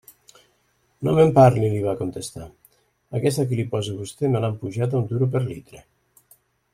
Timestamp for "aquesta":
3.21-3.45